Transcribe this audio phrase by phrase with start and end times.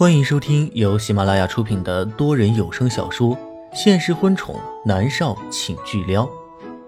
[0.00, 3.36] 欢迎收听由喜马拉雅出品的多人有声小说
[3.74, 6.24] 《现实婚宠男少请巨撩》，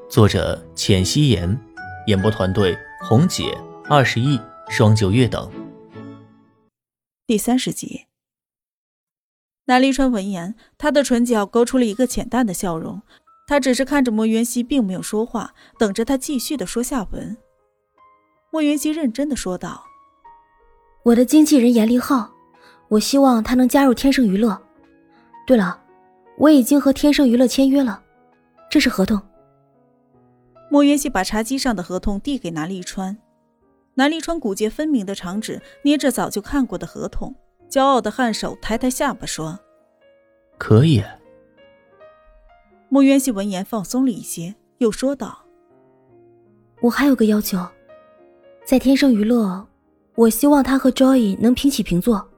[0.08, 1.60] 作者：浅汐颜，
[2.06, 2.74] 演播团队：
[3.06, 3.54] 红姐、
[3.84, 4.40] 二十亿、
[4.70, 5.52] 双九月等。
[7.26, 8.06] 第三十集，
[9.66, 13.02] 南离川闻言，他的唇角勾出了一个浅淡的笑容，
[13.46, 17.36] 他只是看着莫云熙，并没有说话，等着他继续的说下文。
[18.50, 19.84] 莫云熙认真的说道
[21.04, 22.31] ：“我的经纪人严立浩。”
[22.92, 24.60] 我希望他能加入天盛娱乐。
[25.46, 25.80] 对了，
[26.36, 28.02] 我已经和天盛娱乐签约了，
[28.70, 29.18] 这是合同。
[30.68, 33.16] 莫元熙把茶几上的合同递给南立川，
[33.94, 37.34] 南立川骨节分明的长指捏着早就看过的合同，
[37.70, 39.58] 骄傲的颔首，抬抬下巴说
[40.58, 41.02] ：“可以。”
[42.90, 45.46] 莫元熙闻言放松了一些，又说道
[46.82, 47.66] ：“我还有个要求，
[48.66, 49.66] 在天盛娱乐，
[50.14, 52.28] 我希望他和 Joy 能平起平坐。”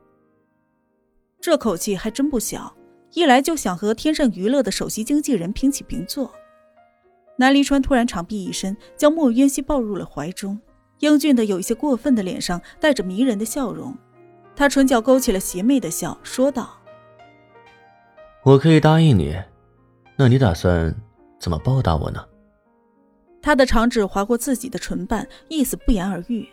[1.44, 2.74] 这口气还真不小，
[3.12, 6.32] 一来就想和天盛娱乐的首席经纪人平起平坐。
[7.36, 10.58] 南离川突然长臂一伸，将莫渊熙抱入了怀中，
[11.00, 13.94] 英俊的有一些过分的脸上带着迷人的笑容，
[14.56, 16.80] 他唇角勾起了邪魅的笑，说道
[18.42, 19.36] ：“我可以答应你，
[20.16, 20.96] 那你打算
[21.38, 22.24] 怎么报答我呢？”
[23.42, 26.48] 他的长指划过自己的唇瓣，意思不言而喻。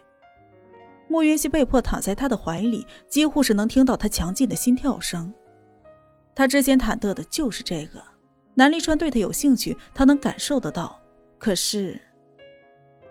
[1.12, 5.34] 莫云熙被迫躺在他的怀里，几乎是能听到他强劲的心跳声。
[6.34, 8.02] 他之前忐忑的就是这个，
[8.54, 10.98] 南离川对他有兴趣，他能感受得到。
[11.38, 12.00] 可是，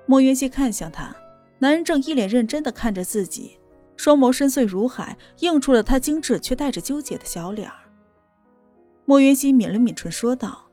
[0.06, 1.14] 莫云熙看向他，
[1.58, 3.58] 男人正一脸认真的看着自己，
[3.98, 7.76] 双眸深邃如海，映出了他精致却带着纠结的小脸儿。
[9.04, 10.70] 莫云熙抿了抿唇，说道：“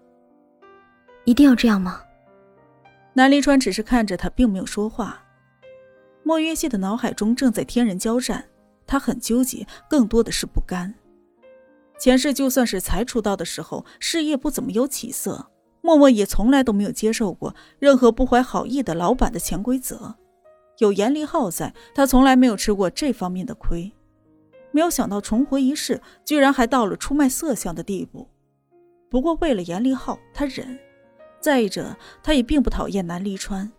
[1.25, 2.03] 一定要这样吗？”
[3.11, 5.21] 南离川只是看着他，并没有说话。
[6.27, 8.43] 莫约西的脑海中正在天人交战，
[8.85, 10.93] 他很纠结，更多的是不甘。
[11.97, 20.17] 前世就算是才出道的时候，事业不怎么有起色，默默也从来都没有接受过任何不怀好意的老板的潜规则。
[20.79, 23.93] 有严立浩在，他从来没有吃过这方面的亏。
[24.71, 28.27] 没有想到重活一世，居然还到了出卖色相的地步。
[29.09, 30.77] 不过为了严立浩，他忍。
[31.39, 33.71] 再者，他也并不讨厌南离川。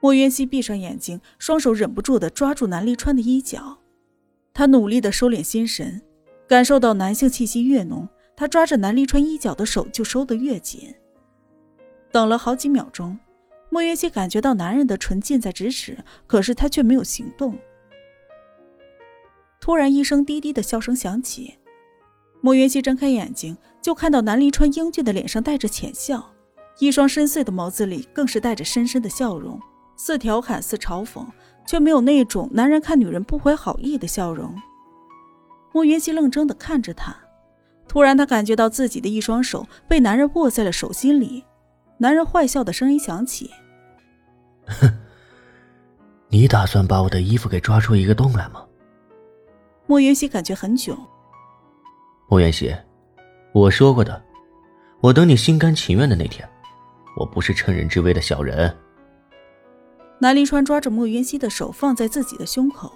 [0.00, 3.78] 莫渊熙闭上眼睛，双手忍不住的抓住南离川的衣角。
[4.54, 6.02] 他努力的收敛心神，
[6.46, 10.94] 感受到男性气息越浓，他抓着南离川衣角的手就收得越紧。
[12.10, 13.18] 等了好几秒钟，
[13.70, 17.58] 莫渊熙感觉到男人的唇近在咫尺，可是他却没有行动。
[19.60, 21.58] 突然，一声低低的笑声响起，
[22.40, 26.32] 莫渊熙睁开眼睛，就看到南离川英俊的脸上带着浅笑，
[26.78, 29.60] 一双深邃的眸子里更是带着深深的笑容。
[29.98, 31.26] 似调侃似嘲讽，
[31.66, 34.54] 却没有那种男人看女人不怀好意的笑容。
[35.72, 37.14] 莫云熙愣怔地看着他，
[37.86, 41.44] 突然他感觉到自己的一双手被男人握在了手心里。
[41.98, 43.50] 男人坏笑的声音响起
[44.66, 44.88] ：“哼，
[46.28, 48.64] 你打算把我的衣服给抓出一个洞来吗？”
[49.86, 50.96] 莫云熙感觉很囧。
[52.28, 52.72] 莫云熙，
[53.52, 54.22] 我说过的，
[55.00, 56.48] 我等你心甘情愿的那天，
[57.16, 58.74] 我不是趁人之危的小人。
[60.20, 62.92] 南离川抓着莫渊熙的手放在自己的胸口，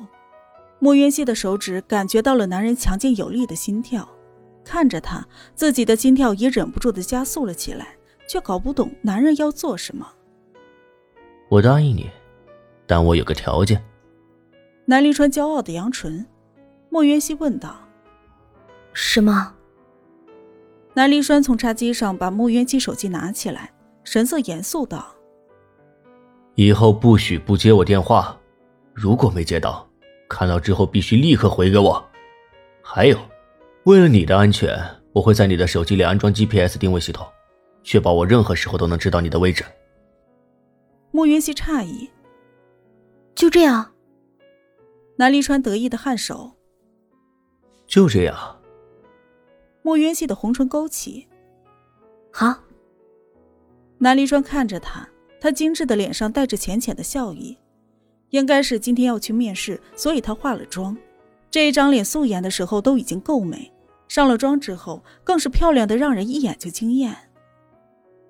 [0.81, 4.09] 莫渊熙的手指感觉到了男人强劲有力的心跳，
[4.65, 5.25] 看着他，
[5.55, 7.97] 自己的心跳也忍不住的加速了起来，
[8.29, 10.07] 却搞不懂男人要做什么。
[11.49, 12.11] 我答应你，
[12.87, 13.81] 但我有个条件。
[14.85, 16.27] 南离川骄傲的扬唇，
[16.91, 17.77] 莫渊熙问道
[18.93, 19.55] ：“什么？”
[20.95, 23.73] 南离川从茶几上把莫渊熙手机拿起来，
[24.03, 25.15] 神色严肃道。
[26.55, 28.39] 以后不许不接我电话，
[28.93, 29.89] 如果没接到，
[30.29, 32.05] 看到之后必须立刻回给我。
[32.83, 33.19] 还有，
[33.85, 34.79] 为了你的安全，
[35.13, 37.27] 我会在你的手机里安装 GPS 定位系统，
[37.83, 39.65] 确保我任何时候都能知道你的位置。
[41.11, 42.11] 莫云熙诧异，
[43.35, 43.93] 就这样？
[45.17, 46.53] 南离川得意的颔首，
[47.87, 48.61] 就这样。
[49.83, 51.29] 莫云熙的红唇勾起，
[52.31, 52.55] 好。
[53.99, 55.09] 南离川看着他。
[55.43, 57.59] 他精致的脸上带着浅浅的笑意，
[58.31, 60.97] 应该是今天要去面试，所以她化了妆。
[61.51, 63.73] 这一张脸素颜的时候都已经够美，
[64.07, 67.13] 上了妆之后更是漂亮的让人一眼就惊艳。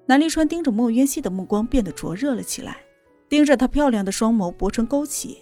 [0.06, 2.78] 南立川盯着莫渊熙的目光变得灼热了起来，
[3.28, 5.36] 盯着她漂亮的双眸，薄唇勾起。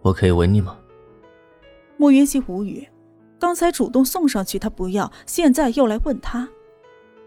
[0.00, 0.78] 我可以吻你吗？
[1.98, 2.88] 莫渊熙无语，
[3.38, 6.48] 刚才主动送上去他不要，现在又来问他。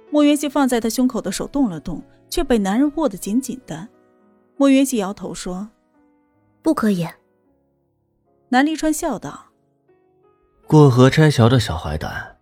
[0.09, 2.01] 莫渊熙放在他胸口的手动了动。
[2.29, 3.87] 却被男人握得紧紧的，
[4.55, 5.69] 莫云熙摇头说
[6.61, 7.07] ：“不可以。”
[8.49, 9.47] 南离川笑道
[10.67, 12.37] ：“过河拆桥的小坏蛋。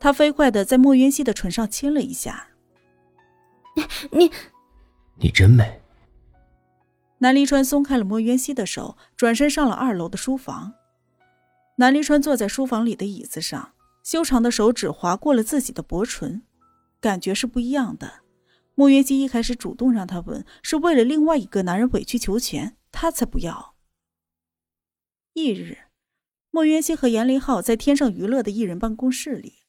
[0.00, 2.48] 他飞快的在莫云熙的唇上亲了一下。
[4.12, 4.30] 你，
[5.16, 5.80] 你真美。
[7.18, 10.74] 南离川松开了莫渊熙的手，转身上了二楼的书房。
[11.76, 13.72] 南离川坐在书房里的椅子上，
[14.04, 16.42] 修长的手指划过了自己的薄唇，
[17.00, 18.20] 感觉是不一样的。
[18.78, 23.74] 莫渊熙一开始主动让他吻，是为了另外一个男人委曲求全，他才不要。
[25.32, 25.78] 翌日，
[26.52, 29.64] 莫渊熙和严林浩在天盛娱乐的艺人办公室里，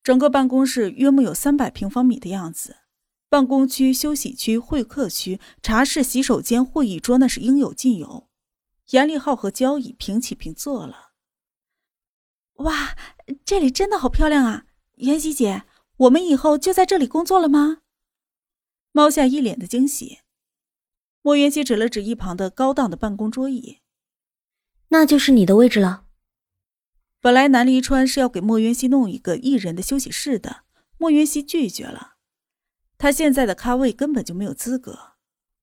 [0.00, 2.76] 整个办公室约莫有三百平方米的样子。
[3.28, 8.28] 办公区、休息区、会客区、茶室、洗手间、会议桌，那是应有尽有。
[8.90, 11.14] 严立浩和焦乙平起平坐了。
[12.58, 12.96] 哇，
[13.44, 14.66] 这里真的好漂亮啊！
[14.98, 15.64] 妍希姐，
[15.96, 17.78] 我们以后就在这里工作了吗？
[18.96, 20.20] 猫夏一脸的惊喜。
[21.20, 23.80] 莫元熙指了指一旁的高档的办公桌椅，
[24.88, 26.06] 那就是你的位置了。
[27.20, 30.62] 本来南离川是要给莫元熙弄一个一人的休息室的，
[30.96, 32.14] 莫元熙拒绝了。
[32.96, 34.98] 他现在的咖位根本就没有资格。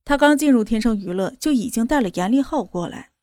[0.06, 3.14] 他刚进入天盛娱乐就已经带了严立浩过来，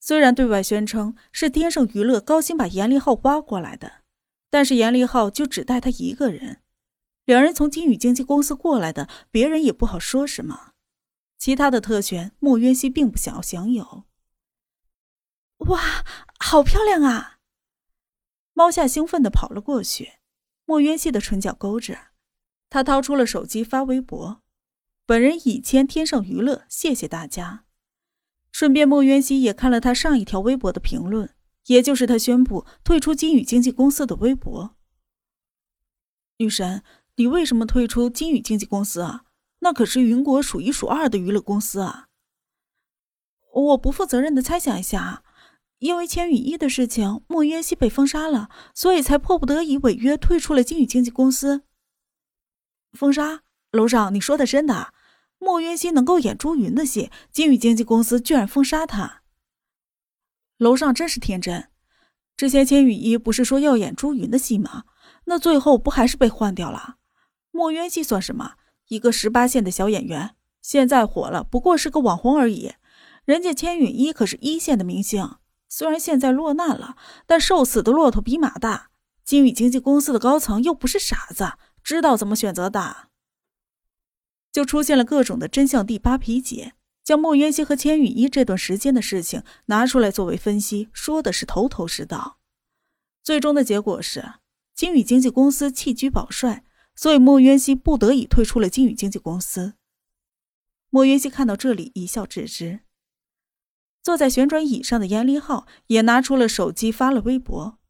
[0.00, 4.00] 虽然对外宣称是天盛娱乐高薪把严立浩挖过来的，
[4.48, 6.61] 但是严立浩就只带他一个人。
[7.24, 10.72] 两人从金宇经纪公司过来的，别人也不好说什么。
[11.38, 14.04] 其他的特权，莫渊熙并不想要享有。
[15.58, 16.04] 哇，
[16.38, 17.38] 好漂亮啊！
[18.52, 20.14] 猫夏兴奋地跑了过去，
[20.64, 21.98] 莫渊熙的唇角勾着。
[22.68, 24.42] 他掏出了手机发微博
[25.06, 27.64] ：“本人已签天上娱乐，谢谢大家。”
[28.50, 31.34] 顺便，莫渊熙也看了他上一条微博的评论，
[31.66, 34.76] 也就是他宣布退出金宇经纪公司的微博。
[36.38, 36.82] 女神，
[37.16, 39.24] 你为什么退出金宇经纪公司啊？
[39.60, 42.08] 那可是云国数一数二的娱乐公司啊！
[43.52, 45.22] 我不负责任的猜想一下，
[45.78, 51.62] 因为千羽一的事情，莫渊熙被封杀了，所以才迫不得已违约退出了金宇经纪公司。
[52.92, 54.92] 封杀楼上，你说的真的？
[55.38, 59.22] 莫渊熙能够演朱云的戏，金宇经纪公司居然封杀他。
[60.56, 61.68] 楼上真是天真。
[62.36, 64.84] 之前千羽一不是说要演朱云的戏吗？
[65.26, 66.96] 那最后不还是被换掉了？
[67.52, 68.54] 莫渊熙算什么？
[68.88, 72.72] 一个十八线的小演员，现在火了，不过是个网红而已。
[73.24, 75.36] 人家千羽一可是一线的明星，
[75.68, 76.96] 虽然现在落难了，
[77.26, 78.90] 但瘦死的骆驼比马大。
[79.24, 81.52] 金宇经纪公司的高层又不是傻子。
[81.84, 83.08] 知道怎么选择的，
[84.52, 92.38] 就出现了各种的真相第八皮姐，将莫渊熙和千羽一这段时间的事情拿出来作为分析，说的是头头是道。
[93.22, 94.34] 最终的结果是，
[94.74, 96.64] 金宇经纪公司弃车保帅，
[97.02, 99.74] 所以莫渊熙不得已退出了金宇经纪公司。
[100.88, 102.78] 莫渊熙看到这里，一笑置之。
[104.04, 107.80] 坐在旋转椅上的严立浩也拿出了手机发了微博。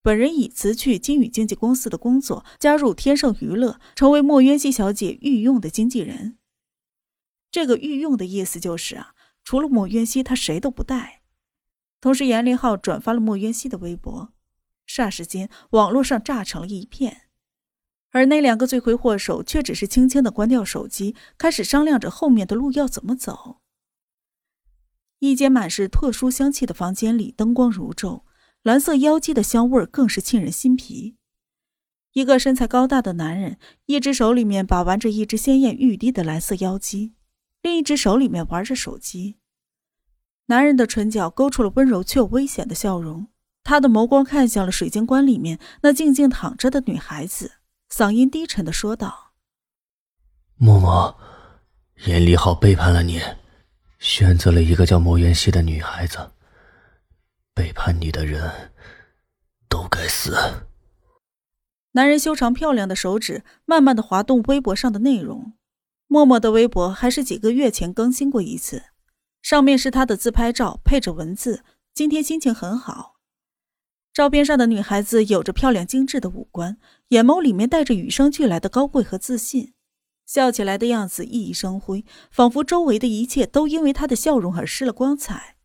[0.00, 6.38] 本人已辞去金宇经纪公司的工作，加入天盛娱乐，成为莫渊熙小姐御用的经纪人。
[7.50, 11.20] 这个御用的意思就是啊，除了莫渊熙，他谁都不带。
[12.00, 14.32] 同时，严凌浩转发了莫渊熙的微博，
[14.88, 17.23] 霎时间，网络上炸成了一片。
[18.14, 23.56] 而那两个罪魁祸首却只是轻轻的关掉手机，开始商量着后面的路要怎么走。
[25.18, 28.22] 一间满是特殊香气的房间里，灯光如昼。
[28.62, 31.16] 蓝色妖姬的香味更是沁人心脾。
[32.12, 37.14] 一个身材高大的男人，一只手里面把玩着一只鲜艳欲滴的蓝色妖姬，
[37.62, 39.38] 另一只手里面玩着手机。
[40.46, 43.26] 男人的唇角勾出了温柔却危险的笑容，
[43.64, 47.54] 他的眸光看向了水晶棺里面那静静躺着的女孩子，
[47.96, 49.34] 嗓音低沉的说道
[50.58, 51.16] ：“默默，
[52.06, 53.22] 严立浩背叛了你，
[54.00, 56.32] 选择了一个叫莫元熙的女孩子。”
[57.54, 58.72] 背叛你的人
[59.68, 60.36] 都该死。
[61.92, 65.52] 男人修长漂亮的手指慢慢的滑动微博上的内容。
[66.08, 68.86] 默默的微博还是几个月前更新过一次，
[69.40, 71.62] 上面是他的自拍照，配着文字
[71.94, 73.13] ：“今天心情很好。”
[74.14, 76.78] 照片上的女孩子有着漂亮精致的五官，
[77.08, 79.74] 眼眸里面带着与生俱来的高贵和自信，
[80.24, 85.56] 笑起来的样子熠熠生辉，仿佛周围的一切都因为她的笑容而失了光彩。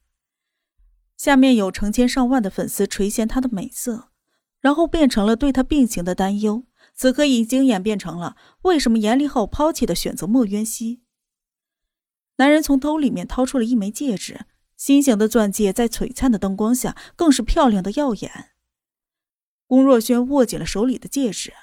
[1.15, 4.09] 下面有成千上万的粉丝垂涎她的美色，
[4.59, 6.65] 然后变成了对她病情的担忧。
[6.95, 11.03] 此刻已经演变成了为什么严立浩抛弃的选择莫渊熙。
[12.37, 14.47] 男人从兜里面掏出了一枚戒指，
[14.79, 18.51] 心形的钻戒在璀璨的灯光下更是漂亮的耀眼。
[19.67, 21.53] 龚若轩握紧了手里的戒指，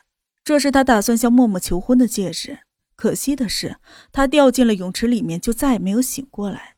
[0.45, 2.61] 这是他打算向默默求婚的戒指。
[2.95, 3.79] 可惜的是，
[4.13, 6.77] 他掉进了泳池里面，就再也没有醒过来。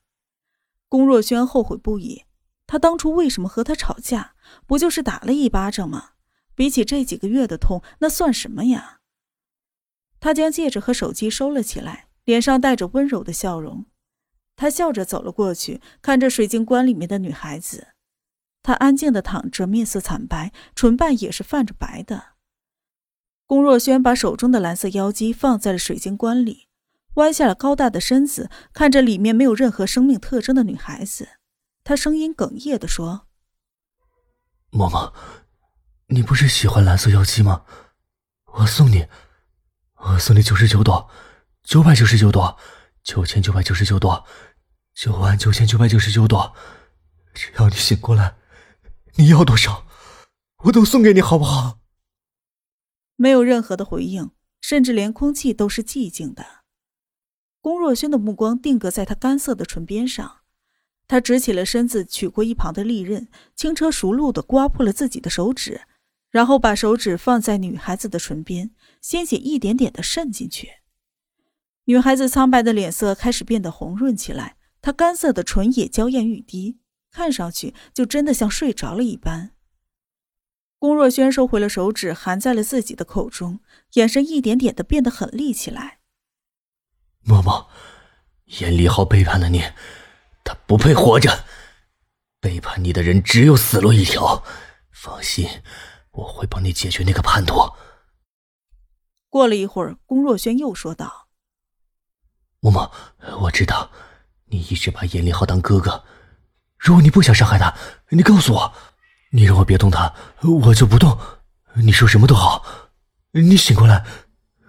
[0.89, 2.25] 龚若轩后悔不已。
[2.69, 4.35] 他当初为什么和他吵架？
[4.65, 6.11] 不就是打了一巴掌吗？
[6.55, 9.01] 比起这几个月的痛，那算什么呀？
[10.21, 13.87] 他将戒指和手机收了起来，脸上带着温柔的笑容。
[14.59, 17.95] 他笑着走了过去，看着水晶棺里面的女孩子。
[18.61, 22.35] 她安静的躺着，面色惨白，唇瓣也是泛着白的。
[23.47, 26.67] 龚若轩把手中的蓝色妖姬放在了水晶棺里，
[27.15, 31.29] 弯下了高大的身子，看着里面没有任何生命特征的女孩子，
[31.85, 33.29] 他声音哽咽的说
[34.73, 35.15] ：“嬷嬷，
[36.09, 37.63] 你不是喜欢蓝色妖姬吗？
[38.55, 39.07] 我送你，
[39.95, 41.09] 我送你九十九朵，
[41.63, 42.59] 九百九十九朵，
[43.05, 44.27] 九千九百九十九朵，
[45.01, 46.57] 九万九千九百九十九朵，
[47.33, 48.35] 只要你醒过来。”
[49.15, 49.87] 你要多少，
[50.65, 51.79] 我都送给你，好不好？
[53.15, 56.45] 没有任何的回应，甚至连空气都是寂静的。
[57.61, 60.39] 龚若轩的目光定格在他干涩的唇边上，
[61.07, 65.83] 他直起了身子，取过一旁的利刃，轻车熟路的刮破了自己的手指，
[66.29, 70.69] 然后把手指放在女孩子的唇边，鲜血一点点的渗进去。
[71.85, 74.57] 女孩子苍白的脸色开始变得红润起来，
[74.89, 76.79] 她干涩的唇也娇艳欲滴。
[77.11, 79.51] 看上去就真的像睡着了一般。
[80.79, 83.61] 龚若轩收回了手指，含在了自己的口中，
[83.95, 85.99] 眼神一点点的变得狠厉起来。
[87.27, 87.67] 嬷嬷，
[88.63, 89.63] 严立浩背叛了你，
[90.43, 91.45] 他不配活着。
[92.41, 94.43] 背叛你的人只有死路一条。
[94.91, 95.47] 放心，
[96.13, 97.61] 我会帮你解决那个叛徒。
[99.29, 101.29] 过了一会儿，龚若轩又说道
[102.63, 102.91] ：“嬷嬷，
[103.43, 103.91] 我知道
[104.49, 106.05] 你一直把严立浩当哥哥。”
[106.79, 107.75] 如果你不想伤害他，
[108.11, 108.73] 你告诉我，
[109.33, 111.19] 你让我别动他，我就不动。
[111.75, 112.65] 你说什么都好。
[113.33, 114.07] 你醒过来，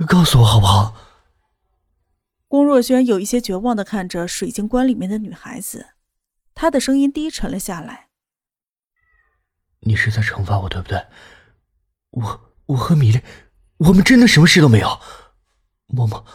[0.08, 0.96] 告诉我好不好？
[2.48, 5.90] 龚若轩有一些绝望的看着水晶棺里面的女孩子，
[6.56, 8.08] 他的声音低沉了下来
[9.82, 11.06] ：“你是在惩罚我，对不对？
[12.10, 13.22] 我我和米粒，
[13.78, 15.00] 我们真的什么事都没有。
[15.86, 16.26] 默默，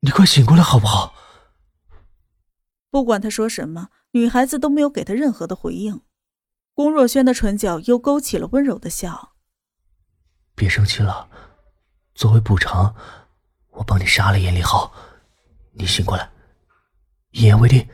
[0.00, 1.14] 你快醒过来好不好？”
[2.94, 3.88] 不管他说什么。
[4.12, 6.02] 女孩子都没有给他任何的回应，
[6.74, 9.32] 龚若轩的唇角又勾起了温柔的笑。
[10.54, 11.28] 别生气了，
[12.14, 12.94] 作为补偿，
[13.70, 14.94] 我帮你杀了严立浩，
[15.72, 16.30] 你醒过来，
[17.32, 17.84] 一言为定。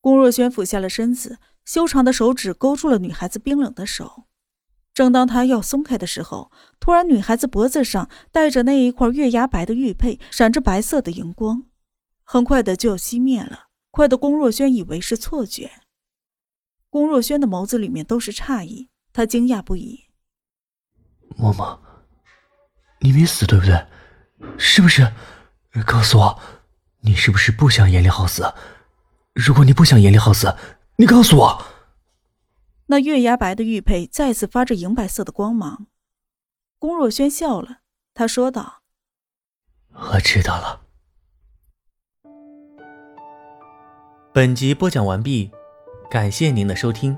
[0.00, 4.26] 龚若轩俯下了身子，修长的手指勾住了女孩子冰冷的手。
[4.94, 11.64] 正当他要松开的时候，突然女孩子脖子上戴着那一块月牙白的玉佩，闪着白色的荧光，
[12.24, 13.68] 很快的就要熄灭了。
[13.90, 15.70] 快的，龚若轩以为是错觉。
[16.90, 20.06] 龚若轩的眸子里面都是诧异，他惊讶不已。
[21.38, 21.78] 嬷嬷，
[23.00, 23.86] 你没死对不对？
[24.58, 25.12] 是不是？
[25.86, 26.40] 告诉我，
[27.00, 28.52] 你是不是不想严立浩死？
[29.32, 30.54] 如果你不想严立浩死，
[30.96, 31.64] 你告诉我。
[32.86, 35.86] 那月牙白的玉佩再次发着银白色的光芒。
[36.78, 37.78] 龚若轩笑了，
[38.12, 38.82] 他说道
[40.12, 40.82] ：“我知道了。”
[44.34, 45.48] 本集播讲完毕，
[46.10, 47.16] 感谢您的收听。